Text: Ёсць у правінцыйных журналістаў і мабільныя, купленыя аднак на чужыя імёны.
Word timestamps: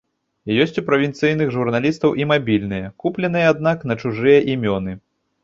Ёсць 0.63 0.79
у 0.81 0.83
правінцыйных 0.87 1.51
журналістаў 1.55 2.15
і 2.23 2.27
мабільныя, 2.31 2.89
купленыя 3.05 3.53
аднак 3.53 3.87
на 3.93 4.01
чужыя 4.01 4.39
імёны. 4.57 4.99